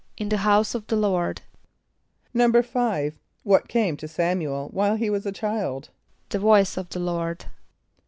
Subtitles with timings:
[0.17, 1.43] =In the house of the Lord.=
[2.33, 3.13] =5.=
[3.43, 5.89] What came to S[)a]m´u el while he was a child?
[6.29, 7.45] =The voice of the Lord.